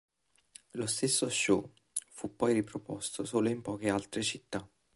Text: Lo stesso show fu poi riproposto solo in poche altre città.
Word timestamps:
Lo 0.71 0.87
stesso 0.87 1.29
show 1.29 1.73
fu 2.09 2.35
poi 2.35 2.53
riproposto 2.53 3.23
solo 3.23 3.49
in 3.49 3.61
poche 3.61 3.87
altre 3.91 4.23
città. 4.23 4.67